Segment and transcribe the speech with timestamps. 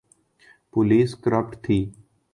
[0.73, 1.79] Police corrupt تھی۔